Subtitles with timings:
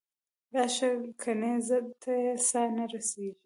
[0.55, 0.89] راشه
[1.21, 3.27] ګنې زړه ته یې ساه نه رسي.